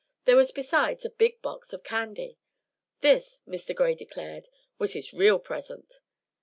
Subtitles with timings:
[0.25, 2.39] There was besides a big box of candy.
[3.01, 3.75] This, Mr.
[3.75, 5.99] Gray declared, was his real present.